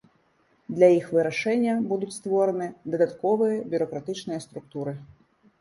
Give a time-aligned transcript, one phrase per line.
[0.77, 4.99] Для іх вырашэння будуць створаны дадатковыя бюракратычныя структуры.